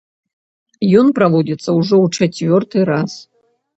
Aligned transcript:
Ён 1.01 1.07
праводзіцца 1.19 1.69
ўжо 1.81 1.95
ў 2.05 2.07
чацвёрты 2.31 2.77
раз. 2.91 3.11